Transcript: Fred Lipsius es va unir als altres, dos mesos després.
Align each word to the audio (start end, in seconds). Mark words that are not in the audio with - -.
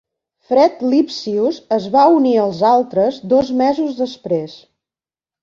Fred 0.51 0.79
Lipsius 0.93 1.59
es 1.77 1.85
va 1.97 2.05
unir 2.15 2.33
als 2.45 2.63
altres, 2.71 3.21
dos 3.35 3.53
mesos 3.61 3.95
després. 4.01 4.59